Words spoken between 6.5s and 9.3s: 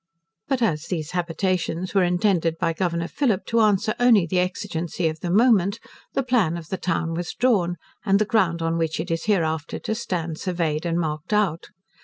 of the town was drawn, and the ground on which it is